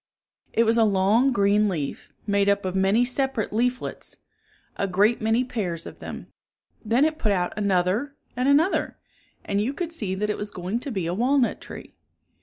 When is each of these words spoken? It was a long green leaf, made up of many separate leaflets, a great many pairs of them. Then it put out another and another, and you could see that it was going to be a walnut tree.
It 0.51 0.63
was 0.63 0.79
a 0.79 0.83
long 0.83 1.31
green 1.31 1.69
leaf, 1.69 2.11
made 2.25 2.49
up 2.49 2.65
of 2.65 2.75
many 2.75 3.05
separate 3.05 3.53
leaflets, 3.53 4.17
a 4.75 4.87
great 4.87 5.21
many 5.21 5.43
pairs 5.43 5.85
of 5.85 5.99
them. 5.99 6.25
Then 6.83 7.05
it 7.05 7.19
put 7.19 7.31
out 7.31 7.53
another 7.55 8.15
and 8.35 8.49
another, 8.49 8.97
and 9.45 9.61
you 9.61 9.73
could 9.75 9.93
see 9.93 10.15
that 10.15 10.31
it 10.31 10.39
was 10.39 10.49
going 10.49 10.79
to 10.79 10.91
be 10.91 11.05
a 11.05 11.13
walnut 11.13 11.61
tree. 11.61 11.93